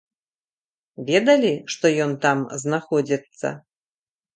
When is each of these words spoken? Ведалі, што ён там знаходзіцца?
Ведалі, 1.11 1.53
што 1.75 1.85
ён 2.09 2.19
там 2.27 2.37
знаходзіцца? 2.67 3.59